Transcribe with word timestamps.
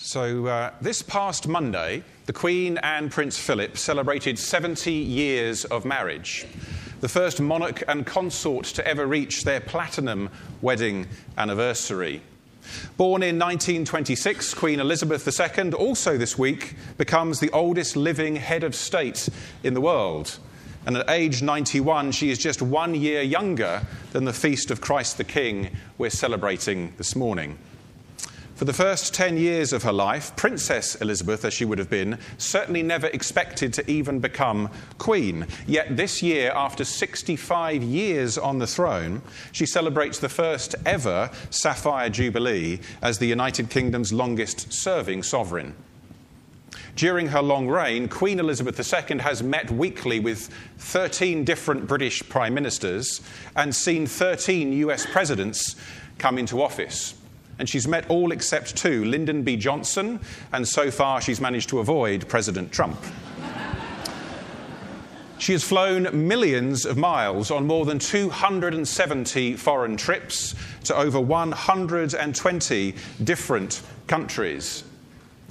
So, 0.00 0.46
uh, 0.46 0.70
this 0.80 1.02
past 1.02 1.48
Monday, 1.48 2.04
the 2.26 2.32
Queen 2.32 2.78
and 2.84 3.10
Prince 3.10 3.36
Philip 3.36 3.76
celebrated 3.76 4.38
70 4.38 4.92
years 4.92 5.64
of 5.64 5.84
marriage, 5.84 6.46
the 7.00 7.08
first 7.08 7.40
monarch 7.40 7.82
and 7.88 8.06
consort 8.06 8.64
to 8.66 8.86
ever 8.86 9.08
reach 9.08 9.42
their 9.42 9.58
platinum 9.60 10.30
wedding 10.62 11.08
anniversary. 11.36 12.22
Born 12.96 13.24
in 13.24 13.40
1926, 13.40 14.54
Queen 14.54 14.78
Elizabeth 14.78 15.26
II, 15.26 15.72
also 15.72 16.16
this 16.16 16.38
week, 16.38 16.76
becomes 16.96 17.40
the 17.40 17.50
oldest 17.50 17.96
living 17.96 18.36
head 18.36 18.62
of 18.62 18.76
state 18.76 19.28
in 19.64 19.74
the 19.74 19.80
world. 19.80 20.38
And 20.86 20.96
at 20.96 21.10
age 21.10 21.42
91, 21.42 22.12
she 22.12 22.30
is 22.30 22.38
just 22.38 22.62
one 22.62 22.94
year 22.94 23.20
younger 23.20 23.82
than 24.12 24.26
the 24.26 24.32
feast 24.32 24.70
of 24.70 24.80
Christ 24.80 25.18
the 25.18 25.24
King 25.24 25.70
we're 25.98 26.08
celebrating 26.08 26.94
this 26.98 27.16
morning. 27.16 27.58
For 28.58 28.64
the 28.64 28.72
first 28.72 29.14
10 29.14 29.36
years 29.36 29.72
of 29.72 29.84
her 29.84 29.92
life, 29.92 30.34
Princess 30.34 30.96
Elizabeth, 30.96 31.44
as 31.44 31.54
she 31.54 31.64
would 31.64 31.78
have 31.78 31.88
been, 31.88 32.18
certainly 32.38 32.82
never 32.82 33.06
expected 33.06 33.72
to 33.74 33.88
even 33.88 34.18
become 34.18 34.68
queen. 34.98 35.46
Yet 35.68 35.96
this 35.96 36.24
year, 36.24 36.50
after 36.52 36.82
65 36.82 37.84
years 37.84 38.36
on 38.36 38.58
the 38.58 38.66
throne, 38.66 39.22
she 39.52 39.64
celebrates 39.64 40.18
the 40.18 40.28
first 40.28 40.74
ever 40.84 41.30
Sapphire 41.50 42.10
Jubilee 42.10 42.80
as 43.00 43.20
the 43.20 43.28
United 43.28 43.70
Kingdom's 43.70 44.12
longest 44.12 44.72
serving 44.72 45.22
sovereign. 45.22 45.76
During 46.96 47.28
her 47.28 47.42
long 47.42 47.68
reign, 47.68 48.08
Queen 48.08 48.40
Elizabeth 48.40 48.76
II 48.92 49.20
has 49.20 49.40
met 49.40 49.70
weekly 49.70 50.18
with 50.18 50.52
13 50.78 51.44
different 51.44 51.86
British 51.86 52.28
prime 52.28 52.54
ministers 52.54 53.20
and 53.54 53.72
seen 53.72 54.04
13 54.04 54.72
US 54.72 55.06
presidents 55.06 55.76
come 56.18 56.38
into 56.38 56.60
office 56.60 57.14
and 57.58 57.68
she's 57.68 57.88
met 57.88 58.08
all 58.08 58.32
except 58.32 58.76
two 58.76 59.04
Lyndon 59.04 59.42
B. 59.42 59.56
Johnson, 59.56 60.20
and 60.52 60.66
so 60.66 60.90
far 60.90 61.20
she's 61.20 61.40
managed 61.40 61.68
to 61.70 61.80
avoid 61.80 62.28
President 62.28 62.72
Trump. 62.72 62.98
She 65.38 65.52
has 65.52 65.62
flown 65.62 66.26
millions 66.26 66.84
of 66.84 66.96
miles 66.96 67.50
on 67.50 67.66
more 67.66 67.86
than 67.86 68.00
270 68.00 69.54
foreign 69.54 69.96
trips 69.96 70.54
to 70.84 70.96
over 70.96 71.20
120 71.20 72.94
different 73.22 73.82
countries, 74.08 74.82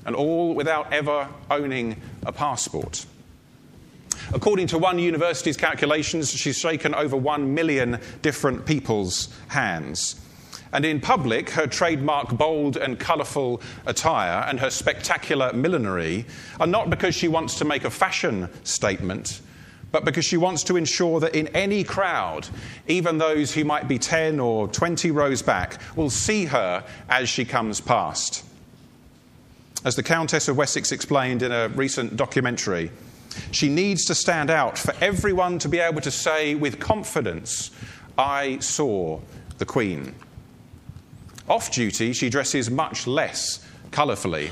and 0.05 0.15
all 0.15 0.53
without 0.53 0.91
ever 0.91 1.29
owning 1.49 2.01
a 2.25 2.33
passport. 2.33 3.05
According 4.33 4.67
to 4.67 4.77
one 4.77 4.99
university's 4.99 5.55
calculations, 5.55 6.31
she's 6.31 6.57
shaken 6.57 6.93
over 6.93 7.15
1 7.15 7.53
million 7.53 7.99
different 8.21 8.65
people's 8.65 9.33
hands. 9.47 10.19
And 10.73 10.85
in 10.85 10.99
public, 10.99 11.51
her 11.51 11.67
trademark 11.67 12.37
bold 12.37 12.77
and 12.77 12.99
colourful 12.99 13.61
attire 13.85 14.45
and 14.47 14.59
her 14.59 14.69
spectacular 14.69 15.53
millinery 15.53 16.25
are 16.59 16.67
not 16.67 16.89
because 16.89 17.15
she 17.15 17.27
wants 17.27 17.57
to 17.59 17.65
make 17.65 17.85
a 17.85 17.89
fashion 17.89 18.49
statement, 18.63 19.41
but 19.91 20.03
because 20.03 20.25
she 20.25 20.37
wants 20.37 20.63
to 20.63 20.75
ensure 20.75 21.19
that 21.21 21.35
in 21.35 21.47
any 21.49 21.83
crowd, 21.83 22.47
even 22.87 23.17
those 23.17 23.53
who 23.53 23.63
might 23.63 23.87
be 23.87 23.97
10 23.97 24.39
or 24.39 24.67
20 24.67 25.11
rows 25.11 25.41
back, 25.41 25.79
will 25.95 26.09
see 26.09 26.45
her 26.45 26.83
as 27.09 27.29
she 27.29 27.45
comes 27.45 27.79
past. 27.79 28.43
As 29.85 29.95
the 29.95 30.03
Countess 30.03 30.49
of 30.49 30.57
Wessex 30.57 30.91
explained 30.91 31.43
in 31.43 31.51
a 31.51 31.69
recent 31.69 32.17
documentary, 32.17 32.91
she 33.51 33.69
needs 33.69 34.03
to 34.05 34.15
stand 34.15 34.49
out 34.49 34.77
for 34.77 34.93
everyone 34.99 35.59
to 35.59 35.69
be 35.69 35.79
able 35.79 36.01
to 36.01 36.11
say 36.11 36.55
with 36.55 36.79
confidence, 36.79 37.71
I 38.17 38.59
saw 38.59 39.21
the 39.59 39.65
Queen. 39.65 40.15
Off 41.47 41.71
duty, 41.71 42.13
she 42.13 42.29
dresses 42.29 42.69
much 42.69 43.07
less 43.07 43.65
colourfully. 43.91 44.51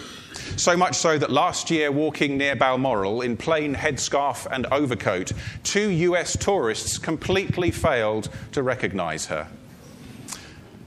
So 0.56 0.78
much 0.78 0.96
so 0.96 1.18
that 1.18 1.32
last 1.32 1.70
year, 1.70 1.92
walking 1.92 2.38
near 2.38 2.56
Balmoral 2.56 3.22
in 3.22 3.36
plain 3.36 3.76
headscarf 3.76 4.48
and 4.50 4.66
overcoat, 4.68 5.32
two 5.64 5.90
US 5.90 6.38
tourists 6.38 6.98
completely 6.98 7.72
failed 7.72 8.30
to 8.54 8.64
recognise 8.64 9.26
her. 9.26 9.48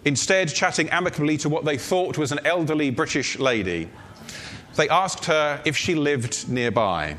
Instead, 0.04 0.48
chatting 0.48 0.88
amicably 0.91 1.36
to 1.38 1.48
what 1.48 1.64
they 1.64 1.76
thought 1.76 2.16
was 2.16 2.32
an 2.32 2.41
elderly 2.44 2.91
British 2.91 3.38
lady, 3.38 3.88
they 4.76 4.88
asked 4.88 5.26
her 5.26 5.60
if 5.66 5.76
she 5.76 5.94
lived 5.94 6.48
nearby. 6.48 7.16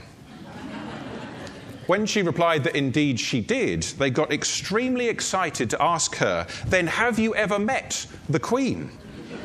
When 1.89 2.05
she 2.05 2.21
replied 2.21 2.65
that 2.65 2.75
indeed 2.75 3.19
she 3.19 3.41
did, 3.41 3.81
they 3.81 4.11
got 4.11 4.31
extremely 4.31 5.07
excited 5.07 5.71
to 5.71 5.81
ask 5.81 6.17
her, 6.17 6.45
Then 6.67 6.85
have 6.85 7.17
you 7.17 7.33
ever 7.33 7.57
met 7.57 8.05
the 8.29 8.39
Queen? 8.39 8.91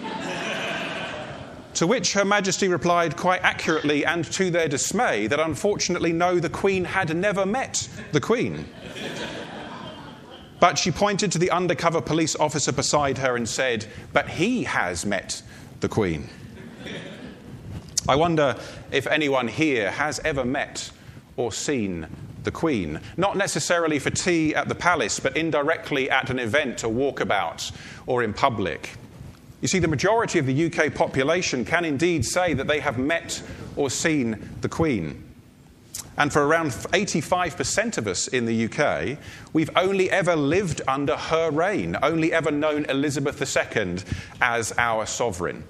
to 1.73 1.87
which 1.87 2.13
Her 2.13 2.27
Majesty 2.27 2.69
replied 2.69 3.17
quite 3.17 3.43
accurately 3.43 4.05
and 4.05 4.27
to 4.27 4.51
their 4.51 4.69
dismay 4.69 5.27
that 5.29 5.41
unfortunately, 5.41 6.13
no, 6.13 6.39
the 6.39 6.51
Queen 6.51 6.85
had 6.85 7.17
never 7.17 7.47
met 7.47 7.89
the 8.13 8.21
Queen. 8.21 8.67
But 10.61 10.77
she 10.77 10.91
pointed 10.91 11.33
to 11.33 11.39
the 11.39 11.51
undercover 11.51 12.03
police 12.03 12.37
officer 12.37 12.73
beside 12.73 13.17
her 13.17 13.37
and 13.37 13.49
said, 13.49 13.87
But 14.13 14.29
he 14.29 14.65
has 14.65 15.07
met 15.07 15.41
the 15.81 15.89
Queen. 15.89 16.29
I 18.07 18.17
wonder 18.17 18.57
if 18.93 19.07
anyone 19.07 19.49
here 19.49 19.91
has 19.93 20.21
ever 20.27 20.45
met 20.45 20.91
or 21.39 21.51
seen 21.51 22.07
the 22.45 22.51
Queen. 22.51 23.01
Not 23.17 23.37
necessarily 23.37 23.99
for 23.99 24.11
tea 24.11 24.55
at 24.55 24.69
the 24.69 24.75
palace, 24.75 25.19
but 25.19 25.37
indirectly 25.37 26.11
at 26.11 26.31
an 26.31 26.39
event, 26.39 26.85
a 26.85 26.89
walkabout, 26.89 27.73
or 28.07 28.23
in 28.23 28.33
public. 28.33 28.91
You 29.61 29.69
see, 29.69 29.79
the 29.79 29.89
majority 29.89 30.39
of 30.39 30.47
the 30.47 30.67
UK 30.67 30.95
population 30.95 31.65
can 31.65 31.85
indeed 31.85 32.25
say 32.25 32.55
that 32.55 32.67
they 32.67 32.81
have 32.81 32.99
met 32.99 33.43
or 33.77 33.89
seen 33.89 34.51
the 34.61 34.69
Queen. 34.69 35.25
And 36.17 36.33
for 36.33 36.47
around 36.47 36.71
85% 36.71 37.99
of 37.99 38.07
us 38.07 38.29
in 38.29 38.45
the 38.45 38.67
UK, 38.67 39.19
we've 39.53 39.71
only 39.75 40.11
ever 40.11 40.37
lived 40.37 40.81
under 40.87 41.17
her 41.17 41.51
reign, 41.51 41.97
only 42.03 42.33
ever 42.33 42.51
known 42.51 42.85
Elizabeth 42.85 43.41
II 43.41 43.97
as 44.41 44.73
our 44.79 45.07
sovereign. 45.07 45.65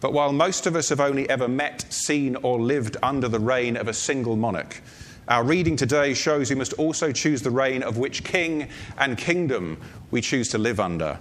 But 0.00 0.12
while 0.12 0.32
most 0.32 0.66
of 0.66 0.76
us 0.76 0.90
have 0.90 1.00
only 1.00 1.28
ever 1.28 1.48
met, 1.48 1.92
seen, 1.92 2.36
or 2.36 2.60
lived 2.60 2.96
under 3.02 3.26
the 3.26 3.40
reign 3.40 3.76
of 3.76 3.88
a 3.88 3.94
single 3.94 4.36
monarch, 4.36 4.80
our 5.28 5.44
reading 5.44 5.76
today 5.76 6.14
shows 6.14 6.48
we 6.48 6.56
must 6.56 6.72
also 6.74 7.12
choose 7.12 7.42
the 7.42 7.50
reign 7.50 7.82
of 7.82 7.98
which 7.98 8.24
king 8.24 8.68
and 8.96 9.18
kingdom 9.18 9.78
we 10.10 10.22
choose 10.22 10.48
to 10.48 10.58
live 10.58 10.80
under. 10.80 11.18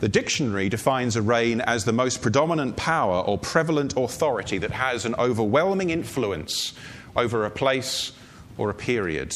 The 0.00 0.10
dictionary 0.10 0.68
defines 0.68 1.16
a 1.16 1.22
reign 1.22 1.62
as 1.62 1.84
the 1.84 1.92
most 1.92 2.20
predominant 2.20 2.76
power 2.76 3.20
or 3.20 3.38
prevalent 3.38 3.94
authority 3.96 4.58
that 4.58 4.72
has 4.72 5.06
an 5.06 5.14
overwhelming 5.14 5.88
influence 5.88 6.74
over 7.16 7.46
a 7.46 7.50
place 7.50 8.12
or 8.58 8.68
a 8.68 8.74
period. 8.74 9.34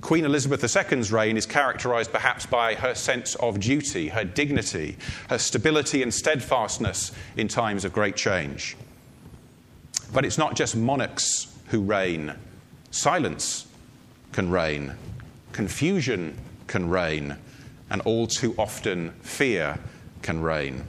Queen 0.00 0.24
Elizabeth 0.24 0.64
II's 0.64 1.12
reign 1.12 1.36
is 1.36 1.44
characterized 1.44 2.12
perhaps 2.12 2.46
by 2.46 2.74
her 2.74 2.94
sense 2.94 3.34
of 3.34 3.60
duty, 3.60 4.08
her 4.08 4.24
dignity, 4.24 4.96
her 5.28 5.38
stability 5.38 6.02
and 6.02 6.14
steadfastness 6.14 7.12
in 7.36 7.46
times 7.46 7.84
of 7.84 7.92
great 7.92 8.16
change. 8.16 8.74
But 10.14 10.24
it's 10.24 10.38
not 10.38 10.56
just 10.56 10.74
monarchs 10.74 11.57
who 11.68 11.80
reign. 11.80 12.34
Silence 12.90 13.66
can 14.32 14.50
reign, 14.50 14.94
confusion 15.52 16.36
can 16.66 16.88
reign, 16.88 17.36
and 17.90 18.00
all 18.02 18.26
too 18.26 18.54
often 18.58 19.10
fear 19.22 19.78
can 20.22 20.42
reign. 20.42 20.84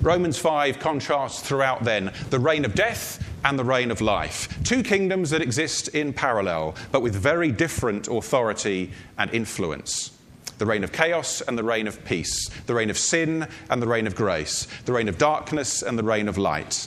Romans 0.00 0.38
5 0.38 0.78
contrasts 0.78 1.40
throughout 1.40 1.84
then 1.84 2.12
the 2.30 2.38
reign 2.38 2.64
of 2.64 2.74
death 2.74 3.24
and 3.44 3.58
the 3.58 3.64
reign 3.64 3.90
of 3.90 4.00
life. 4.00 4.48
Two 4.64 4.82
kingdoms 4.82 5.30
that 5.30 5.42
exist 5.42 5.88
in 5.88 6.12
parallel, 6.12 6.74
but 6.92 7.02
with 7.02 7.14
very 7.14 7.50
different 7.50 8.08
authority 8.08 8.92
and 9.18 9.32
influence. 9.34 10.12
The 10.58 10.66
reign 10.66 10.84
of 10.84 10.92
chaos 10.92 11.40
and 11.40 11.56
the 11.56 11.64
reign 11.64 11.86
of 11.86 12.04
peace. 12.04 12.48
The 12.66 12.74
reign 12.74 12.90
of 12.90 12.98
sin 12.98 13.46
and 13.70 13.82
the 13.82 13.88
reign 13.88 14.06
of 14.06 14.14
grace. 14.14 14.66
The 14.84 14.92
reign 14.92 15.08
of 15.08 15.16
darkness 15.16 15.82
and 15.82 15.98
the 15.98 16.02
reign 16.02 16.28
of 16.28 16.36
light 16.36 16.86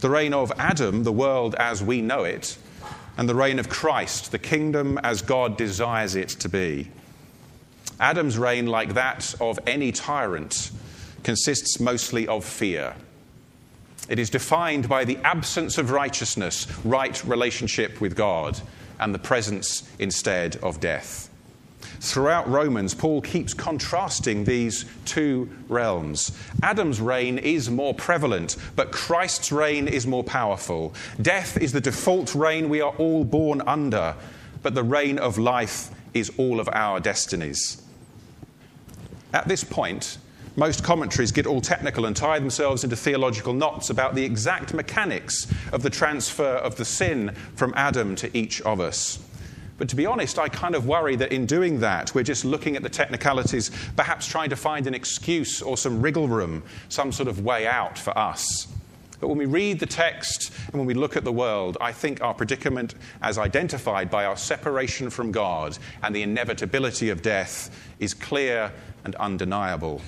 the 0.00 0.10
reign 0.10 0.32
of 0.32 0.52
Adam, 0.58 1.04
the 1.04 1.12
world 1.12 1.54
as 1.56 1.82
we 1.82 2.00
know 2.00 2.24
it, 2.24 2.56
and 3.16 3.28
the 3.28 3.34
reign 3.34 3.58
of 3.58 3.68
Christ, 3.68 4.30
the 4.30 4.38
kingdom 4.38 4.98
as 5.02 5.22
God 5.22 5.56
desires 5.56 6.14
it 6.14 6.28
to 6.28 6.48
be. 6.48 6.90
Adam's 7.98 8.38
reign, 8.38 8.66
like 8.66 8.94
that 8.94 9.34
of 9.40 9.58
any 9.66 9.90
tyrant, 9.90 10.70
consists 11.24 11.80
mostly 11.80 12.28
of 12.28 12.44
fear. 12.44 12.94
It 14.08 14.18
is 14.18 14.30
defined 14.30 14.88
by 14.88 15.04
the 15.04 15.18
absence 15.18 15.78
of 15.78 15.90
righteousness, 15.90 16.66
right 16.84 17.22
relationship 17.24 18.00
with 18.00 18.14
God, 18.14 18.60
and 19.00 19.14
the 19.14 19.18
presence 19.18 19.88
instead 19.98 20.56
of 20.56 20.80
death. 20.80 21.28
Throughout 22.00 22.48
Romans, 22.48 22.94
Paul 22.94 23.20
keeps 23.20 23.54
contrasting 23.54 24.44
these 24.44 24.84
two 25.04 25.48
realms. 25.68 26.36
Adam's 26.62 27.00
reign 27.00 27.38
is 27.38 27.70
more 27.70 27.94
prevalent, 27.94 28.56
but 28.76 28.92
Christ's 28.92 29.50
reign 29.52 29.88
is 29.88 30.06
more 30.06 30.24
powerful. 30.24 30.94
Death 31.20 31.56
is 31.56 31.72
the 31.72 31.80
default 31.80 32.34
reign 32.34 32.68
we 32.68 32.80
are 32.80 32.94
all 32.98 33.24
born 33.24 33.62
under, 33.66 34.14
but 34.62 34.74
the 34.74 34.82
reign 34.82 35.18
of 35.18 35.38
life 35.38 35.90
is 36.14 36.32
all 36.38 36.60
of 36.60 36.68
our 36.72 37.00
destinies. 37.00 37.82
At 39.32 39.46
this 39.46 39.62
point, 39.62 40.18
Most 40.58 40.82
commentaries 40.82 41.30
get 41.30 41.46
all 41.46 41.60
technical 41.60 42.04
and 42.06 42.16
tie 42.16 42.40
themselves 42.40 42.82
into 42.82 42.96
theological 42.96 43.52
knots 43.52 43.90
about 43.90 44.16
the 44.16 44.24
exact 44.24 44.74
mechanics 44.74 45.46
of 45.72 45.84
the 45.84 45.90
transfer 45.90 46.56
of 46.56 46.74
the 46.74 46.84
sin 46.84 47.32
from 47.54 47.72
Adam 47.76 48.16
to 48.16 48.36
each 48.36 48.60
of 48.62 48.80
us. 48.80 49.20
But 49.78 49.88
to 49.90 49.96
be 49.96 50.06
honest, 50.06 50.38
I 50.38 50.48
kind 50.48 50.74
of 50.74 50.86
worry 50.86 51.14
that 51.16 51.32
in 51.32 51.46
doing 51.46 51.80
that, 51.80 52.12
we're 52.14 52.24
just 52.24 52.44
looking 52.44 52.74
at 52.74 52.82
the 52.82 52.88
technicalities, 52.88 53.70
perhaps 53.96 54.26
trying 54.26 54.50
to 54.50 54.56
find 54.56 54.88
an 54.88 54.94
excuse 54.94 55.62
or 55.62 55.76
some 55.76 56.02
wriggle 56.02 56.26
room, 56.26 56.64
some 56.88 57.12
sort 57.12 57.28
of 57.28 57.44
way 57.44 57.66
out 57.66 57.96
for 57.96 58.16
us. 58.18 58.66
But 59.20 59.28
when 59.28 59.38
we 59.38 59.46
read 59.46 59.80
the 59.80 59.86
text 59.86 60.52
and 60.66 60.74
when 60.74 60.86
we 60.86 60.94
look 60.94 61.16
at 61.16 61.24
the 61.24 61.32
world, 61.32 61.76
I 61.80 61.92
think 61.92 62.20
our 62.20 62.34
predicament, 62.34 62.94
as 63.22 63.38
identified 63.38 64.10
by 64.10 64.24
our 64.24 64.36
separation 64.36 65.10
from 65.10 65.32
God 65.32 65.78
and 66.02 66.14
the 66.14 66.22
inevitability 66.22 67.10
of 67.10 67.22
death, 67.22 67.70
is 67.98 68.14
clear 68.14 68.72
and 69.04 69.14
undeniable. 69.16 70.02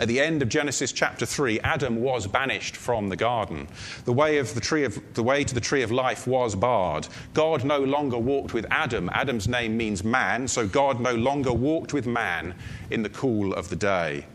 At 0.00 0.08
the 0.08 0.18
end 0.18 0.42
of 0.42 0.48
Genesis 0.48 0.90
chapter 0.90 1.24
3, 1.24 1.60
Adam 1.60 2.00
was 2.00 2.26
banished 2.26 2.74
from 2.74 3.08
the 3.08 3.16
garden. 3.16 3.68
The 4.04 4.12
way, 4.12 4.38
of 4.38 4.52
the, 4.54 4.60
tree 4.60 4.82
of, 4.82 5.00
the 5.14 5.22
way 5.22 5.44
to 5.44 5.54
the 5.54 5.60
tree 5.60 5.82
of 5.82 5.92
life 5.92 6.26
was 6.26 6.56
barred. 6.56 7.06
God 7.32 7.64
no 7.64 7.78
longer 7.78 8.18
walked 8.18 8.54
with 8.54 8.66
Adam. 8.72 9.08
Adam's 9.12 9.46
name 9.46 9.76
means 9.76 10.02
man, 10.02 10.48
so 10.48 10.66
God 10.66 11.00
no 11.00 11.14
longer 11.14 11.52
walked 11.52 11.92
with 11.92 12.08
man 12.08 12.54
in 12.90 13.04
the 13.04 13.08
cool 13.08 13.54
of 13.54 13.68
the 13.68 13.76
day. 13.76 14.26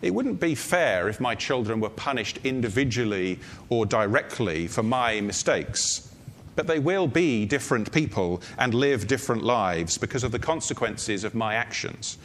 It 0.00 0.14
wouldn't 0.14 0.40
be 0.40 0.54
fair 0.54 1.08
if 1.08 1.20
my 1.20 1.34
children 1.34 1.78
were 1.78 1.90
punished 1.90 2.38
individually 2.44 3.38
or 3.68 3.84
directly 3.84 4.68
for 4.68 4.82
my 4.82 5.20
mistakes. 5.20 6.14
But 6.56 6.66
they 6.66 6.78
will 6.78 7.08
be 7.08 7.44
different 7.44 7.92
people 7.92 8.40
and 8.56 8.72
live 8.72 9.06
different 9.06 9.44
lives 9.44 9.98
because 9.98 10.24
of 10.24 10.32
the 10.32 10.38
consequences 10.38 11.24
of 11.24 11.34
my 11.34 11.54
actions 11.54 12.16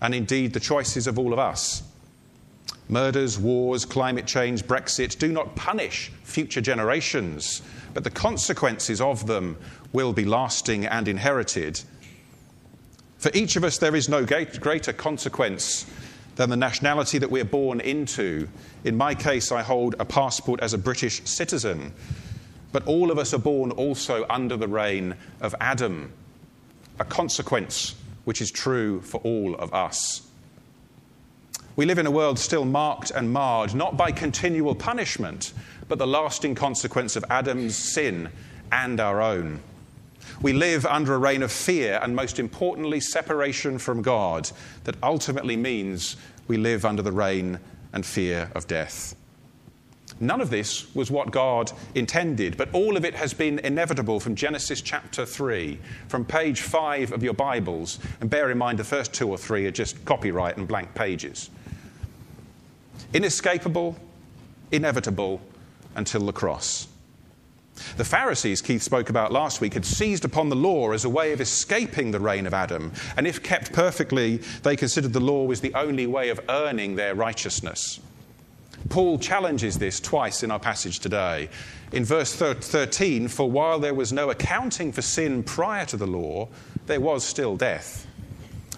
and 0.00 0.14
indeed 0.14 0.52
the 0.52 0.60
choices 0.60 1.06
of 1.06 1.18
all 1.18 1.32
of 1.32 1.38
us. 1.38 1.82
Murders, 2.88 3.38
wars, 3.38 3.84
climate 3.84 4.26
change, 4.26 4.64
Brexit 4.64 5.18
do 5.18 5.30
not 5.30 5.54
punish 5.54 6.10
future 6.24 6.60
generations, 6.60 7.62
but 7.94 8.04
the 8.04 8.10
consequences 8.10 9.00
of 9.00 9.26
them 9.26 9.56
will 9.92 10.12
be 10.12 10.24
lasting 10.24 10.86
and 10.86 11.06
inherited. 11.06 11.80
For 13.18 13.30
each 13.34 13.56
of 13.56 13.64
us, 13.64 13.78
there 13.78 13.94
is 13.94 14.08
no 14.08 14.24
greater 14.24 14.92
consequence 14.92 15.86
than 16.36 16.50
the 16.50 16.56
nationality 16.56 17.18
that 17.18 17.30
we're 17.30 17.44
born 17.44 17.80
into. 17.80 18.48
In 18.84 18.96
my 18.96 19.14
case, 19.14 19.52
I 19.52 19.62
hold 19.62 19.94
a 20.00 20.04
passport 20.04 20.60
as 20.60 20.72
a 20.72 20.78
British 20.78 21.22
citizen. 21.24 21.92
But 22.72 22.86
all 22.86 23.10
of 23.10 23.18
us 23.18 23.34
are 23.34 23.38
born 23.38 23.72
also 23.72 24.24
under 24.30 24.56
the 24.56 24.68
reign 24.68 25.16
of 25.40 25.54
Adam, 25.60 26.12
a 26.98 27.04
consequence 27.04 27.94
which 28.30 28.40
is 28.40 28.52
true 28.52 29.00
for 29.00 29.20
all 29.24 29.56
of 29.56 29.74
us. 29.74 30.22
We 31.74 31.84
live 31.84 31.98
in 31.98 32.06
a 32.06 32.12
world 32.12 32.38
still 32.38 32.64
marked 32.64 33.10
and 33.10 33.32
marred 33.32 33.74
not 33.74 33.96
by 33.96 34.12
continual 34.12 34.76
punishment, 34.76 35.52
but 35.88 35.98
the 35.98 36.06
lasting 36.06 36.54
consequence 36.54 37.16
of 37.16 37.24
Adam's 37.28 37.74
sin 37.74 38.28
and 38.70 39.00
our 39.00 39.20
own. 39.20 39.58
We 40.42 40.52
live 40.52 40.86
under 40.86 41.12
a 41.12 41.18
reign 41.18 41.42
of 41.42 41.50
fear 41.50 41.98
and, 42.00 42.14
most 42.14 42.38
importantly, 42.38 43.00
separation 43.00 43.78
from 43.78 44.00
God 44.00 44.48
that 44.84 44.94
ultimately 45.02 45.56
means 45.56 46.16
we 46.46 46.56
live 46.56 46.84
under 46.84 47.02
the 47.02 47.10
reign 47.10 47.58
and 47.92 48.06
fear 48.06 48.52
of 48.54 48.68
death. 48.68 49.16
None 50.22 50.42
of 50.42 50.50
this 50.50 50.94
was 50.94 51.10
what 51.10 51.30
God 51.30 51.72
intended, 51.94 52.58
but 52.58 52.68
all 52.74 52.98
of 52.98 53.06
it 53.06 53.14
has 53.14 53.32
been 53.32 53.58
inevitable 53.60 54.20
from 54.20 54.34
Genesis 54.34 54.82
chapter 54.82 55.24
3, 55.24 55.78
from 56.08 56.26
page 56.26 56.60
5 56.60 57.12
of 57.12 57.22
your 57.22 57.32
Bibles. 57.32 57.98
And 58.20 58.28
bear 58.28 58.50
in 58.50 58.58
mind, 58.58 58.78
the 58.78 58.84
first 58.84 59.14
two 59.14 59.30
or 59.30 59.38
three 59.38 59.66
are 59.66 59.70
just 59.70 60.04
copyright 60.04 60.58
and 60.58 60.68
blank 60.68 60.94
pages. 60.94 61.48
Inescapable, 63.14 63.96
inevitable, 64.70 65.40
until 65.94 66.26
the 66.26 66.32
cross. 66.34 66.86
The 67.96 68.04
Pharisees, 68.04 68.60
Keith 68.60 68.82
spoke 68.82 69.08
about 69.08 69.32
last 69.32 69.62
week, 69.62 69.72
had 69.72 69.86
seized 69.86 70.26
upon 70.26 70.50
the 70.50 70.56
law 70.56 70.92
as 70.92 71.06
a 71.06 71.08
way 71.08 71.32
of 71.32 71.40
escaping 71.40 72.10
the 72.10 72.20
reign 72.20 72.46
of 72.46 72.52
Adam, 72.52 72.92
and 73.16 73.26
if 73.26 73.42
kept 73.42 73.72
perfectly, 73.72 74.36
they 74.62 74.76
considered 74.76 75.14
the 75.14 75.20
law 75.20 75.44
was 75.44 75.62
the 75.62 75.72
only 75.72 76.06
way 76.06 76.28
of 76.28 76.40
earning 76.50 76.96
their 76.96 77.14
righteousness. 77.14 78.00
Paul 78.88 79.18
challenges 79.18 79.78
this 79.78 80.00
twice 80.00 80.42
in 80.42 80.50
our 80.50 80.58
passage 80.58 81.00
today. 81.00 81.48
In 81.92 82.04
verse 82.04 82.34
13, 82.34 83.28
for 83.28 83.50
while 83.50 83.78
there 83.78 83.94
was 83.94 84.12
no 84.12 84.30
accounting 84.30 84.92
for 84.92 85.02
sin 85.02 85.42
prior 85.42 85.84
to 85.86 85.96
the 85.96 86.06
law, 86.06 86.48
there 86.86 87.00
was 87.00 87.24
still 87.24 87.56
death. 87.56 88.06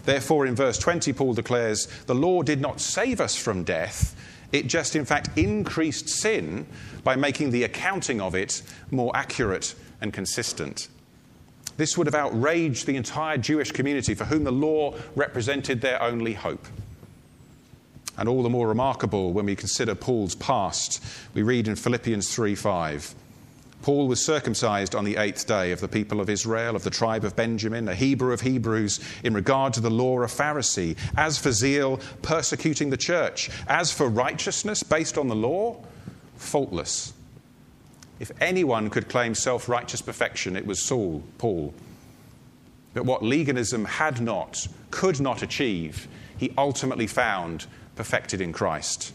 Therefore, 0.04 0.46
in 0.46 0.56
verse 0.56 0.78
20, 0.78 1.12
Paul 1.12 1.34
declares, 1.34 1.86
the 2.06 2.14
law 2.14 2.42
did 2.42 2.60
not 2.60 2.80
save 2.80 3.20
us 3.20 3.36
from 3.36 3.62
death, 3.62 4.16
it 4.50 4.66
just, 4.66 4.96
in 4.96 5.04
fact, 5.04 5.30
increased 5.38 6.08
sin 6.08 6.66
by 7.04 7.16
making 7.16 7.50
the 7.50 7.64
accounting 7.64 8.20
of 8.20 8.34
it 8.34 8.62
more 8.90 9.14
accurate 9.14 9.74
and 10.00 10.12
consistent. 10.12 10.88
This 11.76 11.96
would 11.96 12.06
have 12.06 12.14
outraged 12.14 12.86
the 12.86 12.96
entire 12.96 13.38
Jewish 13.38 13.72
community 13.72 14.14
for 14.14 14.24
whom 14.24 14.44
the 14.44 14.52
law 14.52 14.94
represented 15.14 15.80
their 15.80 16.02
only 16.02 16.34
hope 16.34 16.66
and 18.16 18.28
all 18.28 18.42
the 18.42 18.50
more 18.50 18.68
remarkable 18.68 19.32
when 19.32 19.46
we 19.46 19.56
consider 19.56 19.94
Paul's 19.94 20.34
past. 20.34 21.02
We 21.34 21.42
read 21.42 21.68
in 21.68 21.76
Philippians 21.76 22.34
3 22.34 22.54
5. 22.54 23.14
Paul 23.82 24.06
was 24.06 24.24
circumcised 24.24 24.94
on 24.94 25.04
the 25.04 25.16
eighth 25.16 25.46
day 25.46 25.72
of 25.72 25.80
the 25.80 25.88
people 25.88 26.20
of 26.20 26.30
Israel, 26.30 26.76
of 26.76 26.84
the 26.84 26.90
tribe 26.90 27.24
of 27.24 27.34
Benjamin, 27.34 27.88
a 27.88 27.94
Hebrew 27.94 28.32
of 28.32 28.40
Hebrews, 28.40 29.00
in 29.24 29.34
regard 29.34 29.74
to 29.74 29.80
the 29.80 29.90
law, 29.90 30.20
a 30.20 30.26
Pharisee. 30.26 30.96
As 31.16 31.36
for 31.36 31.50
zeal, 31.50 32.00
persecuting 32.22 32.90
the 32.90 32.96
church. 32.96 33.50
As 33.66 33.90
for 33.92 34.08
righteousness 34.08 34.84
based 34.84 35.18
on 35.18 35.26
the 35.26 35.34
law, 35.34 35.82
faultless. 36.36 37.12
If 38.20 38.30
anyone 38.40 38.88
could 38.88 39.08
claim 39.08 39.34
self 39.34 39.68
righteous 39.68 40.00
perfection, 40.00 40.56
it 40.56 40.64
was 40.64 40.80
Saul, 40.80 41.24
Paul. 41.38 41.74
But 42.94 43.04
what 43.04 43.22
legalism 43.22 43.84
had 43.84 44.20
not, 44.20 44.66
could 44.90 45.20
not 45.20 45.42
achieve, 45.42 46.08
he 46.36 46.52
ultimately 46.58 47.06
found 47.06 47.66
perfected 47.96 48.40
in 48.40 48.52
Christ. 48.52 49.12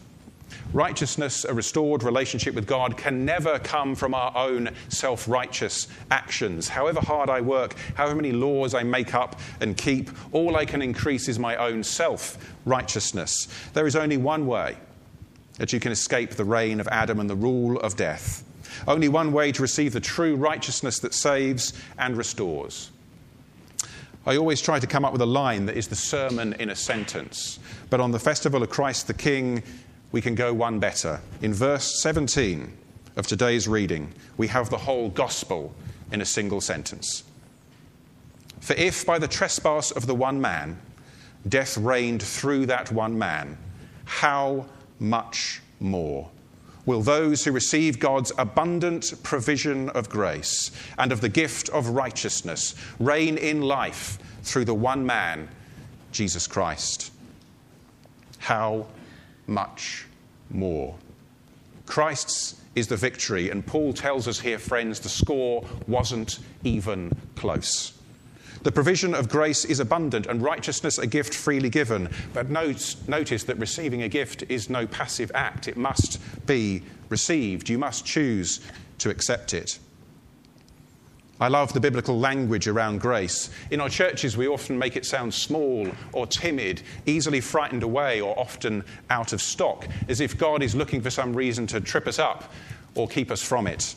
Righteousness, 0.74 1.46
a 1.46 1.54
restored 1.54 2.04
relationship 2.04 2.54
with 2.54 2.68
God, 2.68 2.98
can 2.98 3.26
never 3.26 3.60
come 3.60 3.96
from 3.96 4.14
our 4.14 4.36
own 4.36 4.70
self 4.90 5.28
righteous 5.28 5.88
actions. 6.12 6.68
However 6.68 7.00
hard 7.00 7.30
I 7.30 7.42
work, 7.42 7.76
however 7.96 8.16
many 8.16 8.32
laws 8.32 8.74
I 8.74 8.84
make 8.84 9.14
up 9.14 9.40
and 9.62 9.78
keep, 9.78 10.10
all 10.34 10.56
I 10.56 10.66
can 10.66 10.82
increase 10.82 11.28
is 11.28 11.40
my 11.40 11.56
own 11.56 11.84
self 11.84 12.38
righteousness. 12.66 13.48
There 13.74 13.88
is 13.88 13.96
only 13.96 14.18
one 14.18 14.46
way 14.46 14.78
that 15.58 15.74
you 15.74 15.80
can 15.80 15.92
escape 15.92 16.32
the 16.32 16.46
reign 16.46 16.80
of 16.80 16.88
Adam 16.90 17.20
and 17.20 17.30
the 17.30 17.36
rule 17.36 17.80
of 17.80 17.96
death. 17.96 18.44
Only 18.88 19.10
one 19.10 19.32
way 19.32 19.52
to 19.54 19.62
receive 19.62 19.94
the 19.94 20.00
true 20.00 20.36
righteousness 20.36 21.00
that 21.00 21.14
saves 21.14 21.74
and 21.98 22.16
restores. 22.16 22.92
I 24.28 24.36
always 24.36 24.60
try 24.60 24.78
to 24.78 24.86
come 24.86 25.06
up 25.06 25.14
with 25.14 25.22
a 25.22 25.26
line 25.26 25.68
that 25.68 25.78
is 25.78 25.88
the 25.88 25.96
sermon 25.96 26.54
in 26.60 26.70
a 26.70 26.76
sentence. 26.76 27.60
But 27.90 28.02
on 28.02 28.12
the 28.12 28.20
festival 28.20 28.62
of 28.62 28.70
Christ 28.70 29.08
the 29.08 29.14
King, 29.14 29.64
we 30.12 30.22
can 30.22 30.36
go 30.36 30.54
one 30.54 30.80
better. 30.80 31.22
In 31.42 31.54
verse 31.54 32.02
17 32.02 32.78
of 33.16 33.26
today's 33.26 33.70
reading, 33.70 34.12
we 34.36 34.48
have 34.48 34.70
the 34.70 34.80
whole 34.80 35.08
gospel 35.08 35.74
in 36.12 36.20
a 36.20 36.26
single 36.26 36.60
sentence. 36.60 37.24
For 38.60 38.74
if 38.74 39.06
by 39.06 39.18
the 39.18 39.30
trespass 39.30 39.92
of 39.92 40.08
the 40.08 40.16
one 40.16 40.42
man 40.42 40.78
death 41.48 41.78
reigned 41.78 42.22
through 42.22 42.66
that 42.66 42.92
one 42.92 43.18
man, 43.18 43.58
how 44.04 44.66
much 45.00 45.62
more? 45.80 46.30
Will 46.88 47.02
those 47.02 47.44
who 47.44 47.52
receive 47.52 48.00
God's 48.00 48.32
abundant 48.40 49.14
provision 49.22 49.90
of 49.90 50.10
grace 50.10 50.72
and 50.98 51.12
of 51.12 51.22
the 51.22 51.30
gift 51.30 51.70
of 51.70 51.90
righteousness 51.90 52.74
reign 52.98 53.38
in 53.38 53.62
life 53.62 54.18
through 54.42 54.66
the 54.66 54.74
one 54.74 55.06
man, 55.06 55.50
Jesus 56.12 56.48
Christ. 56.48 57.12
How 58.40 58.88
much 59.46 60.06
more? 60.50 60.96
Christ's 61.86 62.60
is 62.76 62.88
the 62.88 62.96
victory, 62.96 63.50
and 63.50 63.66
Paul 63.66 63.92
tells 63.92 64.28
us 64.28 64.40
here, 64.40 64.60
friends, 64.60 65.00
the 65.00 65.10
score 65.10 65.66
wasn't 65.88 66.40
even 66.64 67.12
close. 67.36 67.98
The 68.64 68.72
provision 68.72 69.14
of 69.14 69.30
grace 69.30 69.66
is 69.66 69.80
abundant 69.80 70.28
and 70.28 70.42
righteousness 70.42 70.98
a 70.98 71.08
gift 71.08 71.34
freely 71.34 71.70
given. 71.70 72.10
But 72.34 72.50
note, 72.50 72.96
notice 73.08 73.44
that 73.46 73.58
receiving 73.60 74.04
a 74.04 74.10
gift 74.10 74.44
is 74.50 74.70
no 74.70 74.88
passive 74.88 75.32
act, 75.34 75.68
it 75.68 75.78
must 75.78 76.20
be 76.48 76.84
received. 77.10 77.70
You 77.70 77.78
must 77.78 78.06
choose 78.06 78.62
to 79.00 79.10
accept 79.10 79.54
it. 79.54 79.78
I 81.40 81.50
love 81.50 81.72
the 81.72 81.80
biblical 81.80 82.20
language 82.20 82.68
around 82.68 83.00
grace. 83.00 83.52
In 83.70 83.80
our 83.80 83.90
churches, 83.90 84.36
we 84.36 84.48
often 84.48 84.80
make 84.80 84.96
it 84.96 85.06
sound 85.06 85.36
small 85.36 85.88
or 86.12 86.26
timid, 86.26 86.82
easily 87.06 87.42
frightened 87.42 87.84
away, 87.84 88.22
or 88.22 88.38
often 88.40 88.84
out 89.12 89.34
of 89.34 89.42
stock, 89.42 89.88
as 90.10 90.20
if 90.20 90.36
God 90.36 90.64
is 90.64 90.74
looking 90.74 91.00
for 91.00 91.12
some 91.12 91.36
reason 91.36 91.68
to 91.68 91.80
trip 91.80 92.08
us 92.08 92.18
up 92.18 92.52
or 92.96 93.08
keep 93.08 93.30
us 93.30 93.44
from 93.44 93.68
it. 93.68 93.96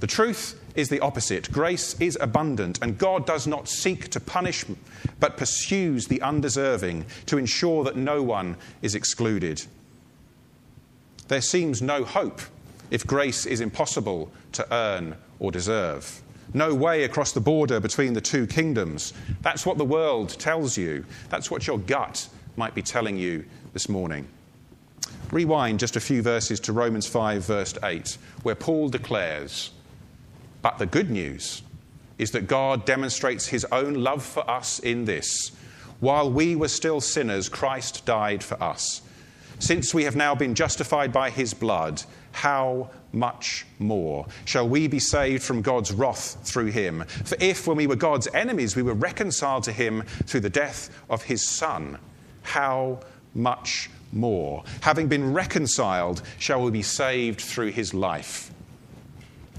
The 0.00 0.06
truth 0.06 0.62
is 0.76 0.90
the 0.90 1.00
opposite. 1.00 1.50
Grace 1.50 1.98
is 2.00 2.18
abundant, 2.20 2.80
and 2.82 2.98
God 2.98 3.26
does 3.26 3.46
not 3.46 3.66
seek 3.66 4.10
to 4.10 4.20
punish, 4.20 4.66
but 5.18 5.38
pursues 5.38 6.06
the 6.06 6.20
undeserving 6.20 7.06
to 7.26 7.38
ensure 7.38 7.82
that 7.84 7.96
no 7.96 8.22
one 8.22 8.56
is 8.82 8.94
excluded. 8.94 9.64
There 11.28 11.42
seems 11.42 11.82
no 11.82 12.04
hope 12.04 12.40
if 12.90 13.06
grace 13.06 13.46
is 13.46 13.60
impossible 13.60 14.32
to 14.52 14.66
earn 14.74 15.16
or 15.38 15.52
deserve. 15.52 16.22
No 16.54 16.74
way 16.74 17.04
across 17.04 17.32
the 17.32 17.40
border 17.40 17.78
between 17.78 18.14
the 18.14 18.20
two 18.20 18.46
kingdoms. 18.46 19.12
That's 19.42 19.66
what 19.66 19.76
the 19.76 19.84
world 19.84 20.30
tells 20.30 20.78
you. 20.78 21.04
That's 21.28 21.50
what 21.50 21.66
your 21.66 21.78
gut 21.78 22.26
might 22.56 22.74
be 22.74 22.82
telling 22.82 23.18
you 23.18 23.44
this 23.74 23.88
morning. 23.88 24.26
Rewind 25.30 25.78
just 25.78 25.96
a 25.96 26.00
few 26.00 26.22
verses 26.22 26.58
to 26.60 26.72
Romans 26.72 27.06
5, 27.06 27.44
verse 27.44 27.74
8, 27.82 28.16
where 28.42 28.54
Paul 28.54 28.88
declares, 28.88 29.70
But 30.62 30.78
the 30.78 30.86
good 30.86 31.10
news 31.10 31.62
is 32.16 32.30
that 32.30 32.48
God 32.48 32.86
demonstrates 32.86 33.46
his 33.46 33.66
own 33.70 33.94
love 33.94 34.24
for 34.24 34.48
us 34.50 34.78
in 34.78 35.04
this. 35.04 35.52
While 36.00 36.32
we 36.32 36.56
were 36.56 36.68
still 36.68 37.00
sinners, 37.02 37.48
Christ 37.50 38.06
died 38.06 38.42
for 38.42 38.60
us. 38.62 39.02
Since 39.58 39.92
we 39.92 40.04
have 40.04 40.16
now 40.16 40.34
been 40.34 40.54
justified 40.54 41.12
by 41.12 41.30
his 41.30 41.52
blood, 41.52 42.02
how 42.32 42.90
much 43.12 43.66
more 43.78 44.26
shall 44.44 44.68
we 44.68 44.86
be 44.86 45.00
saved 45.00 45.42
from 45.42 45.62
God's 45.62 45.92
wrath 45.92 46.38
through 46.44 46.66
him? 46.66 47.04
For 47.24 47.36
if, 47.40 47.66
when 47.66 47.76
we 47.76 47.86
were 47.86 47.96
God's 47.96 48.28
enemies, 48.34 48.76
we 48.76 48.82
were 48.82 48.94
reconciled 48.94 49.64
to 49.64 49.72
him 49.72 50.02
through 50.26 50.40
the 50.40 50.50
death 50.50 50.90
of 51.10 51.22
his 51.24 51.46
Son, 51.46 51.98
how 52.42 53.00
much 53.34 53.90
more? 54.12 54.62
Having 54.82 55.08
been 55.08 55.32
reconciled, 55.32 56.22
shall 56.38 56.62
we 56.62 56.70
be 56.70 56.82
saved 56.82 57.40
through 57.40 57.72
his 57.72 57.92
life? 57.92 58.52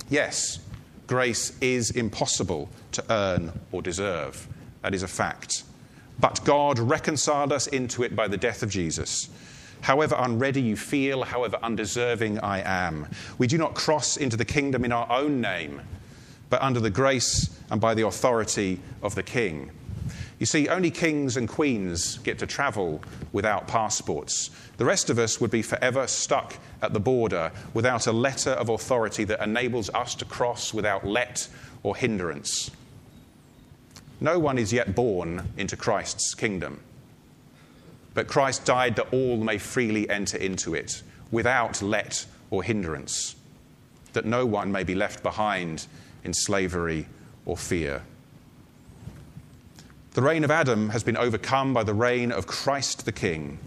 Yes, 0.10 0.60
grace 1.08 1.58
is 1.60 1.92
impossible 1.92 2.70
to 2.94 3.04
earn 3.10 3.52
or 3.72 3.82
deserve. 3.82 4.48
That 4.82 4.96
is 4.96 5.04
a 5.04 5.08
fact. 5.08 5.64
But 6.20 6.44
God 6.46 6.80
reconciled 6.80 7.52
us 7.52 7.68
into 7.68 8.04
it 8.04 8.16
by 8.16 8.28
the 8.28 8.38
death 8.38 8.64
of 8.64 8.70
Jesus 8.70 9.30
however 9.82 10.16
unready 10.18 10.62
you 10.62 10.76
feel, 10.76 11.24
however 11.24 11.58
undeserving 11.62 12.40
I 12.40 12.62
am. 12.62 13.08
We 13.38 13.48
do 13.48 13.58
not 13.58 13.76
cross 13.76 14.18
into 14.18 14.38
the 14.38 14.46
kingdom 14.46 14.86
in 14.86 14.92
our 14.92 15.10
own 15.12 15.42
name, 15.42 15.82
but 16.50 16.62
under 16.62 16.80
the 16.80 16.90
grace 16.90 17.50
and 17.70 17.80
by 17.80 17.94
the 17.94 18.06
authority 18.06 18.80
of 19.02 19.16
the 19.16 19.24
king. 19.24 19.72
You 20.40 20.46
see, 20.46 20.70
only 20.70 20.90
kings 20.90 21.36
and 21.36 21.50
queens 21.50 22.18
get 22.20 22.40
to 22.40 22.48
travel 22.48 23.02
without 23.34 23.68
passports. 23.68 24.50
The 24.78 24.86
rest 24.86 25.10
of 25.10 25.20
us 25.20 25.42
would 25.42 25.52
be 25.52 25.62
forever 25.62 26.08
stuck 26.08 26.58
at 26.82 26.94
the 26.94 27.00
border 27.00 27.52
without 27.74 28.08
a 28.08 28.14
letter 28.14 28.52
of 28.52 28.70
authority 28.70 29.26
that 29.26 29.44
enables 29.44 29.90
us 29.90 30.16
to 30.16 30.26
cross 30.26 30.74
without 30.74 31.06
let 31.06 31.50
or 31.84 31.96
hindrance. 31.96 32.72
No 34.22 34.40
one 34.40 34.58
is 34.58 34.72
yet 34.72 34.96
born 34.96 35.50
into 35.58 35.76
Christ's 35.76 36.34
kingdom. 36.34 36.80
But 38.14 38.28
Christ 38.28 38.66
died 38.66 38.96
that 38.96 39.14
all 39.14 39.38
may 39.38 39.58
freely 39.58 40.10
enter 40.10 40.38
into 40.38 40.74
it, 40.74 41.04
without 41.32 41.82
let 41.82 42.26
or 42.50 42.64
hindrance, 42.64 43.36
that 44.14 44.26
no 44.26 44.46
one 44.46 44.72
may 44.72 44.84
be 44.84 44.96
left 44.96 45.24
behind 45.24 45.86
in 46.24 46.34
slavery 46.34 47.08
or 47.46 47.56
fear. 47.56 48.02
The 50.14 50.22
reign 50.22 50.44
of 50.44 50.52
Adam 50.52 50.90
has 50.90 51.04
been 51.04 51.18
overcome 51.18 51.74
by 51.74 51.84
the 51.84 51.94
reign 51.94 52.32
of 52.32 52.48
Christ 52.48 53.06
the 53.06 53.12
King. 53.12 53.60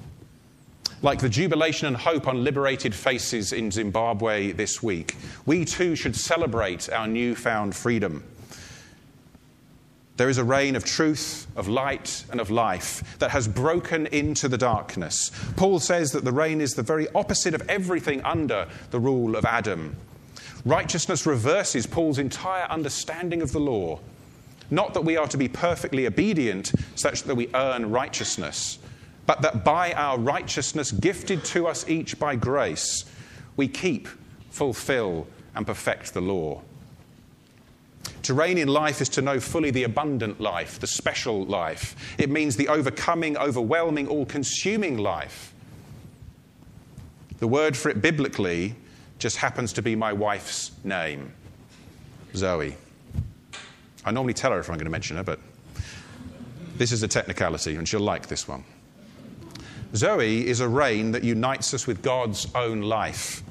Like 1.01 1.21
the 1.21 1.29
jubilation 1.29 1.87
and 1.87 1.97
hope 1.97 2.29
on 2.29 2.45
liberated 2.45 2.95
faces 2.95 3.53
in 3.53 3.71
Zimbabwe 3.71 4.53
this 4.53 4.83
week, 4.83 5.17
we 5.47 5.65
too 5.65 5.97
should 5.97 6.15
celebrate 6.15 6.91
our 6.91 7.07
newfound 7.07 7.75
freedom. 7.75 8.23
There 10.19 10.29
is 10.29 10.39
a 10.39 10.45
reign 10.45 10.77
of 10.77 10.85
truth, 10.85 11.47
of 11.57 11.69
light, 11.69 12.25
and 12.31 12.41
of 12.41 12.51
life 12.51 13.19
that 13.19 13.31
has 13.31 13.49
broken 13.49 14.07
into 14.09 14.47
the 14.47 14.59
darkness. 14.59 15.31
Paul 15.57 15.81
says 15.81 16.13
that 16.13 16.25
the 16.25 16.33
reign 16.33 16.61
is 16.61 16.75
the 16.75 16.83
very 16.83 17.09
opposite 17.15 17.55
of 17.55 17.69
everything 17.69 18.23
under 18.23 18.69
the 18.91 19.01
rule 19.01 19.37
of 19.37 19.47
Adam. 19.47 19.97
Righteousness 20.65 21.27
reverses 21.27 21.87
Paul's 21.87 22.19
entire 22.19 22.65
understanding 22.65 23.41
of 23.43 23.53
the 23.53 23.61
law. 23.61 24.01
Not 24.71 24.95
that 24.95 25.05
we 25.05 25.17
are 25.17 25.27
to 25.29 25.37
be 25.37 25.49
perfectly 25.49 26.07
obedient 26.07 26.73
such 26.95 27.25
that 27.25 27.35
we 27.35 27.49
earn 27.55 27.91
righteousness, 27.91 28.79
but 29.27 29.43
that 29.43 29.65
by 29.65 29.93
our 29.93 30.19
righteousness 30.19 30.93
gifted 30.93 31.45
to 31.47 31.67
us 31.67 31.89
each 31.89 32.19
by 32.19 32.37
grace, 32.37 33.05
we 33.57 33.67
keep, 33.67 34.09
fulfill, 34.51 35.27
and 35.55 35.67
perfect 35.67 36.15
the 36.15 36.21
law. 36.21 36.63
To 38.23 38.35
reign 38.35 38.57
in 38.57 38.69
life 38.69 39.01
is 39.01 39.09
to 39.11 39.23
know 39.23 39.41
fully 39.41 39.71
the 39.71 39.83
abundant 39.83 40.41
life, 40.41 40.79
the 40.79 40.87
special 40.87 41.45
life. 41.45 42.15
It 42.19 42.31
means 42.31 42.57
the 42.57 42.69
overcoming, 42.69 43.37
overwhelming, 43.37 44.07
all 44.07 44.27
consuming 44.27 44.99
life. 44.99 45.53
The 47.39 47.49
word 47.49 47.77
for 47.77 47.89
it 47.89 48.01
biblically 48.01 48.77
just 49.19 49.37
happens 49.37 49.73
to 49.75 49.83
be 49.83 49.97
my 49.97 50.13
wife's 50.13 50.71
name, 50.85 51.33
Zoe. 52.37 52.77
I 54.05 54.11
normally 54.11 54.35
tell 54.35 54.53
her 54.53 54.61
if 54.61 54.69
I'm 54.69 54.77
going 54.77 54.85
to 54.85 54.91
mention 54.91 55.17
her, 55.17 55.25
but 55.25 55.41
this 56.77 56.93
is 56.93 57.03
a 57.03 57.09
technicality, 57.09 57.77
and 57.77 57.89
she'll 57.89 58.01
like 58.01 58.29
this 58.29 58.47
one. 58.47 58.65
Zoe 59.95 60.47
is 60.47 60.61
a 60.61 60.69
reign 60.69 61.13
that 61.13 61.23
unites 61.23 61.75
us 61.75 61.87
with 61.87 62.03
God's 62.03 62.47
own 62.55 62.83
life. 62.83 63.43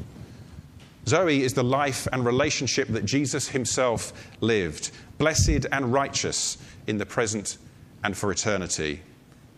Zoe 1.08 1.42
is 1.42 1.54
the 1.54 1.64
life 1.64 2.08
and 2.12 2.26
relationship 2.26 2.88
that 2.90 3.06
Jesus 3.06 3.50
himself 3.50 4.14
lived, 4.40 4.92
blessed 5.18 5.66
and 5.72 5.92
righteous 5.92 6.58
in 6.88 6.98
the 6.98 7.06
present 7.06 7.58
and 8.04 8.16
for 8.16 8.32
eternity. 8.32 9.02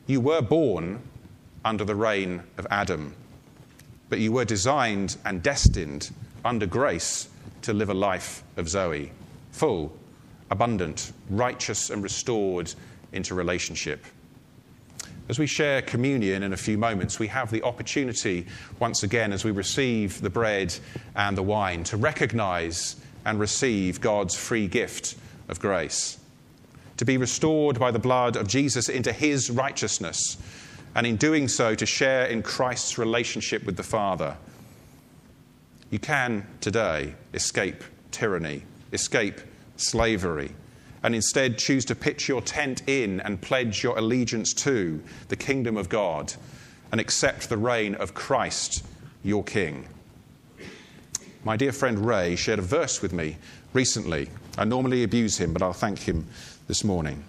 You 0.07 0.21
were 0.21 0.41
born 0.41 1.01
under 1.65 1.83
the 1.83 1.95
reign 1.95 2.43
of 2.57 2.67
Adam, 2.69 3.15
but 4.09 4.19
you 4.19 4.31
were 4.31 4.45
designed 4.45 5.17
and 5.25 5.43
destined 5.43 6.12
under 6.45 6.65
grace 6.65 7.29
to 7.62 7.73
live 7.73 7.89
a 7.89 7.93
life 7.93 8.43
of 8.57 8.69
Zoe, 8.69 9.12
full, 9.51 9.95
abundant, 10.50 11.13
righteous, 11.29 11.89
and 11.89 12.03
restored 12.03 12.73
into 13.12 13.35
relationship. 13.35 14.05
As 15.29 15.39
we 15.39 15.47
share 15.47 15.81
communion 15.81 16.43
in 16.43 16.51
a 16.51 16.57
few 16.57 16.77
moments, 16.77 17.17
we 17.17 17.27
have 17.27 17.49
the 17.49 17.63
opportunity, 17.63 18.45
once 18.79 19.03
again, 19.03 19.31
as 19.31 19.45
we 19.45 19.51
receive 19.51 20.19
the 20.19 20.29
bread 20.29 20.75
and 21.15 21.37
the 21.37 21.43
wine, 21.43 21.85
to 21.85 21.97
recognize 21.97 22.97
and 23.25 23.39
receive 23.39 24.01
God's 24.01 24.35
free 24.35 24.67
gift 24.67 25.15
of 25.47 25.61
grace. 25.61 26.19
To 26.97 27.05
be 27.05 27.17
restored 27.17 27.79
by 27.79 27.91
the 27.91 27.99
blood 27.99 28.35
of 28.35 28.49
Jesus 28.49 28.89
into 28.89 29.13
his 29.13 29.49
righteousness, 29.49 30.37
and 30.93 31.07
in 31.07 31.15
doing 31.15 31.47
so, 31.47 31.73
to 31.73 31.85
share 31.85 32.25
in 32.25 32.43
Christ's 32.43 32.97
relationship 32.97 33.65
with 33.65 33.77
the 33.77 33.83
Father. 33.83 34.35
You 35.89 35.99
can 35.99 36.45
today 36.59 37.15
escape 37.33 37.81
tyranny, 38.11 38.63
escape 38.91 39.39
slavery 39.77 40.51
and 41.03 41.13
instead 41.13 41.57
choose 41.57 41.86
to 41.86 41.95
pitch 41.95 42.27
your 42.27 42.41
tent 42.41 42.81
in 42.88 43.19
and 43.22 43.41
pledge 43.41 43.83
your 43.83 43.98
allegiance 43.98 44.53
to 44.53 45.03
the 45.27 45.36
kingdom 45.36 45.77
of 45.77 45.89
God 45.89 46.33
and 46.91 47.01
accept 47.01 47.50
the 47.50 47.57
reign 47.57 47.95
of 47.95 48.13
Christ, 48.13 48.86
your 49.24 49.43
King. 49.43 49.88
My 51.43 51.57
dear 51.57 51.74
friend 51.74 52.07
Ray 52.07 52.38
shared 52.38 52.60
a 52.60 52.62
verse 52.63 53.01
with 53.01 53.12
me 53.12 53.38
recently. 53.74 54.29
I 54.57 54.63
normally 54.63 55.03
abuse 55.03 55.38
him, 55.38 55.51
but 55.51 55.62
I'll 55.62 55.74
thank 55.74 56.00
him 56.00 56.25
this 56.67 56.83
morning. 56.83 57.24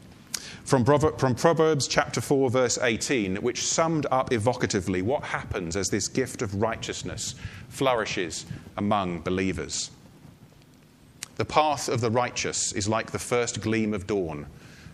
From, 0.64 0.85
Proverbs 0.85 1.88
chapter 1.88 2.21
4, 2.21 2.49
verse 2.49 2.78
18, 2.81 3.37
which 3.37 3.66
summed 3.66 4.07
up 4.11 4.31
evocatively 4.31 5.02
what 5.02 5.23
happens 5.25 5.76
as 5.76 5.90
this 5.90 6.09
gift 6.09 6.43
of 6.43 6.54
righteousness 6.62 7.35
flourishes 7.69 8.47
among 8.76 9.21
believers. 9.21 9.90
The 11.37 11.45
path 11.45 11.88
of 11.88 12.00
the 12.00 12.11
righteous 12.11 12.73
is 12.73 12.88
like 12.88 13.11
the 13.11 13.19
first 13.19 13.61
gleam 13.61 13.93
of 13.93 14.07
dawn, 14.07 14.47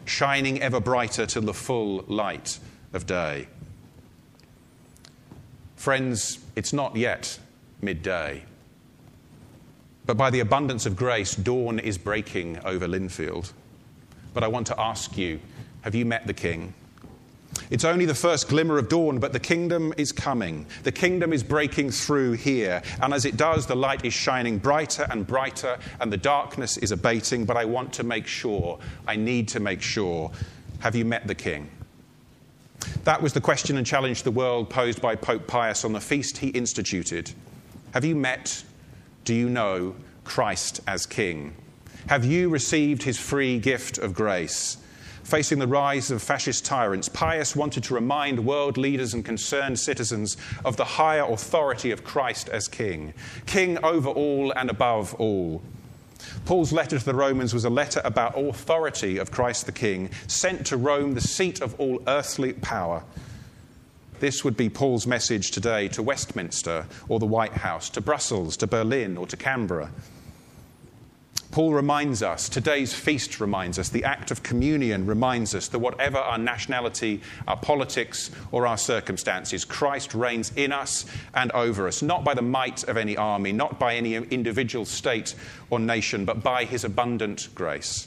shining 0.05 0.63
ever 0.63 0.81
brighter 0.81 1.27
till 1.27 1.43
the 1.43 1.55
full 1.55 2.05
light 2.09 2.59
of 2.93 3.07
day. 3.07 3.49
Friends, 5.77 6.39
it's 6.57 6.73
not 6.73 6.97
yet 6.97 7.39
midday. 7.83 8.45
But 10.07 10.17
by 10.17 10.31
the 10.31 10.41
abundance 10.41 10.87
of 10.87 10.97
grace, 10.97 11.35
dawn 11.35 11.79
is 11.79 11.99
breaking 11.99 12.59
over 12.65 12.87
Linfield. 12.87 13.53
But 14.35 14.43
I 14.43 14.49
want 14.49 14.67
to 14.69 14.81
ask 14.81 15.17
you 15.17 15.41
have 15.83 15.95
you 15.95 16.05
met 16.05 16.27
the 16.27 16.35
King? 16.35 16.75
It's 17.71 17.85
only 17.85 18.05
the 18.05 18.15
first 18.15 18.49
glimmer 18.49 18.79
of 18.79 18.89
dawn, 18.89 19.19
but 19.19 19.33
the 19.33 19.41
kingdom 19.41 19.95
is 19.97 20.13
coming. 20.13 20.67
The 20.83 20.93
kingdom 20.93 21.33
is 21.33 21.43
breaking 21.43 21.91
through 21.91 22.33
here. 22.33 22.83
And 23.01 23.15
as 23.15 23.25
it 23.25 23.37
does, 23.37 23.67
the 23.67 23.77
light 23.77 24.05
is 24.05 24.13
shining 24.13 24.59
brighter 24.59 25.07
and 25.11 25.27
brighter, 25.27 25.79
and 26.01 26.13
the 26.13 26.17
darkness 26.17 26.77
is 26.79 26.91
abating. 26.91 27.45
But 27.45 27.57
I 27.57 27.65
want 27.65 27.93
to 27.95 28.03
make 28.03 28.27
sure, 28.27 28.79
I 29.07 29.17
need 29.17 29.49
to 29.49 29.61
make 29.61 29.83
sure, 29.83 30.33
have 30.81 30.97
you 30.97 31.05
met 31.05 31.27
the 31.27 31.35
king? 31.35 31.71
That 33.05 33.23
was 33.23 33.33
the 33.33 33.41
question 33.41 33.77
and 33.77 33.87
challenge 33.87 34.23
the 34.23 34.31
world 34.31 34.69
posed 34.71 35.01
by 35.01 35.15
Pope 35.15 35.47
Pius 35.47 35.85
on 35.85 35.93
the 35.93 36.01
feast 36.01 36.39
he 36.39 36.49
instituted. 36.49 37.31
Have 37.93 38.05
you 38.05 38.17
met, 38.17 38.65
do 39.25 39.35
you 39.35 39.49
know, 39.49 39.95
Christ 40.25 40.81
as 40.87 41.07
King? 41.07 41.55
Have 42.07 42.25
you 42.25 42.49
received 42.49 43.03
his 43.03 43.19
free 43.19 43.59
gift 43.59 43.99
of 43.99 44.15
grace? 44.15 44.79
Facing 45.25 45.59
the 45.59 45.67
rise 45.67 46.11
of 46.11 46.23
fascist 46.23 46.65
tyrants, 46.65 47.09
Pius 47.09 47.55
wanted 47.55 47.85
to 47.85 47.95
remind 47.95 48.45
world 48.45 48.77
leaders 48.77 49.15
and 49.15 49.25
concerned 49.25 49.79
citizens 49.79 50.37
of 50.65 50.77
the 50.77 50.85
higher 50.85 51.25
authority 51.25 51.91
of 51.91 52.05
Christ 52.05 52.49
as 52.49 52.69
King, 52.69 53.15
King 53.47 53.79
over 53.85 54.09
all 54.09 54.53
and 54.53 54.71
above 54.71 55.15
all. 55.15 55.63
Paul's 56.45 56.73
letter 56.73 56.99
to 56.99 57.05
the 57.05 57.15
Romans 57.15 57.55
was 57.55 57.65
a 57.65 57.71
letter 57.71 58.01
about 58.05 58.39
authority 58.39 59.19
of 59.19 59.31
Christ 59.31 59.67
the 59.67 59.73
King, 59.73 60.11
sent 60.27 60.67
to 60.67 60.77
Rome, 60.77 61.15
the 61.15 61.21
seat 61.21 61.61
of 61.61 61.79
all 61.79 62.03
earthly 62.07 62.53
power. 62.53 63.03
This 64.21 64.45
would 64.45 64.57
be 64.57 64.69
Paul's 64.69 65.07
message 65.07 65.51
today 65.51 65.89
to 65.89 66.03
Westminster 66.03 66.87
or 67.09 67.19
the 67.19 67.27
White 67.27 67.55
House, 67.55 67.89
to 67.91 68.01
Brussels, 68.01 68.57
to 68.59 68.67
Berlin, 68.67 69.17
or 69.17 69.27
to 69.27 69.37
Canberra. 69.37 69.91
Paul 71.51 71.73
reminds 71.75 72.23
us, 72.23 72.49
today's 72.49 72.95
feast 72.95 73.41
reminds 73.41 73.77
us, 73.77 73.89
the 73.89 74.05
act 74.05 74.31
of 74.31 74.45
communion 74.45 75.05
reminds 75.05 75.53
us 75.53 75.67
that 75.69 75.81
whatever 75.81 76.19
our 76.19 76.39
nationality, 76.39 77.23
our 77.49 77.57
politics, 77.57 78.31
or 78.53 78.69
our 78.69 78.79
circumstances, 78.79 79.65
Christ 79.65 80.15
reigns 80.15 80.53
in 80.55 80.71
us 80.71 81.07
and 81.35 81.51
over 81.51 81.89
us, 81.89 82.03
not 82.03 82.23
by 82.23 82.35
the 82.35 82.43
might 82.43 82.85
of 82.85 82.97
any 82.97 83.17
army, 83.17 83.51
not 83.51 83.81
by 83.81 83.97
any 83.97 84.15
individual 84.15 84.85
state 84.85 85.35
or 85.71 85.81
nation, 85.81 86.25
but 86.25 86.41
by 86.41 86.65
his 86.65 86.85
abundant 86.85 87.49
grace. 87.53 88.07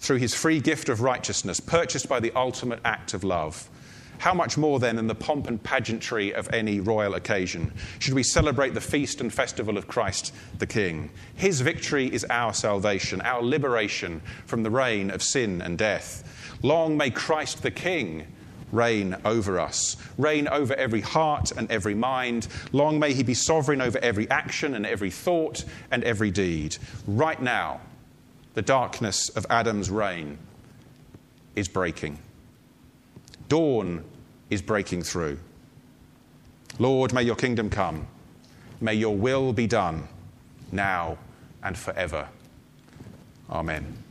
Through 0.00 0.18
his 0.18 0.34
free 0.34 0.60
gift 0.60 0.88
of 0.88 1.02
righteousness, 1.02 1.60
purchased 1.60 2.08
by 2.08 2.20
the 2.20 2.32
ultimate 2.32 2.80
act 2.82 3.12
of 3.12 3.24
love. 3.24 3.68
How 4.18 4.34
much 4.34 4.56
more 4.56 4.78
then 4.78 4.96
than 4.96 5.06
the 5.06 5.14
pomp 5.14 5.46
and 5.46 5.62
pageantry 5.62 6.34
of 6.34 6.52
any 6.52 6.80
royal 6.80 7.14
occasion 7.14 7.72
should 7.98 8.14
we 8.14 8.22
celebrate 8.22 8.74
the 8.74 8.80
feast 8.80 9.20
and 9.20 9.32
festival 9.32 9.76
of 9.76 9.88
Christ 9.88 10.34
the 10.58 10.66
King? 10.66 11.10
His 11.34 11.60
victory 11.60 12.12
is 12.12 12.24
our 12.30 12.54
salvation, 12.54 13.20
our 13.20 13.42
liberation 13.42 14.20
from 14.46 14.62
the 14.62 14.70
reign 14.70 15.10
of 15.10 15.22
sin 15.22 15.62
and 15.62 15.76
death. 15.78 16.58
Long 16.62 16.96
may 16.96 17.10
Christ 17.10 17.62
the 17.62 17.70
King 17.70 18.26
reign 18.72 19.16
over 19.24 19.60
us, 19.60 19.96
reign 20.18 20.48
over 20.48 20.74
every 20.74 21.00
heart 21.00 21.52
and 21.52 21.70
every 21.70 21.94
mind. 21.94 22.48
Long 22.72 22.98
may 22.98 23.12
he 23.12 23.22
be 23.22 23.34
sovereign 23.34 23.80
over 23.80 23.98
every 23.98 24.28
action 24.30 24.74
and 24.74 24.84
every 24.84 25.10
thought 25.10 25.64
and 25.90 26.02
every 26.04 26.30
deed. 26.30 26.76
Right 27.06 27.40
now, 27.40 27.80
the 28.54 28.62
darkness 28.62 29.28
of 29.30 29.46
Adam's 29.50 29.90
reign 29.90 30.38
is 31.54 31.68
breaking. 31.68 32.18
Dawn 33.48 34.04
is 34.50 34.62
breaking 34.62 35.02
through. 35.02 35.38
Lord, 36.78 37.12
may 37.12 37.22
your 37.22 37.36
kingdom 37.36 37.70
come. 37.70 38.06
May 38.80 38.94
your 38.94 39.16
will 39.16 39.52
be 39.52 39.66
done 39.66 40.08
now 40.72 41.16
and 41.62 41.76
forever. 41.76 42.28
Amen. 43.50 44.05